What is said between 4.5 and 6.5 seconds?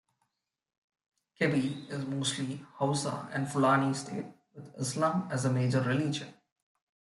with Islam as the major religion.